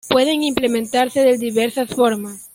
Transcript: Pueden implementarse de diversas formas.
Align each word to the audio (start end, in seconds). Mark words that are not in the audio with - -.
Pueden 0.09 0.41
implementarse 0.41 1.19
de 1.21 1.37
diversas 1.37 1.93
formas. 1.93 2.49